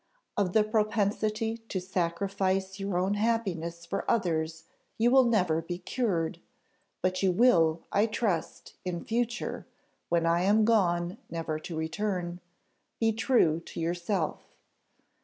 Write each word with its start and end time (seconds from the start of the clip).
Of 0.35 0.53
the 0.53 0.63
propensity 0.63 1.57
to 1.69 1.79
sacrifice 1.79 2.79
your 2.79 2.97
own 2.97 3.13
happiness 3.13 3.85
for 3.85 4.09
others 4.09 4.63
you 4.97 5.11
will 5.11 5.25
never 5.25 5.61
be 5.61 5.77
cured, 5.77 6.39
but 7.03 7.21
you 7.21 7.31
will, 7.31 7.83
I 7.91 8.07
trust, 8.07 8.73
in 8.83 9.05
future, 9.05 9.67
when 10.09 10.25
I 10.25 10.41
am 10.41 10.65
gone 10.65 11.19
never 11.29 11.59
to 11.59 11.77
return, 11.77 12.39
be 12.99 13.13
true 13.13 13.59
to 13.59 13.79
yourself. 13.79 14.41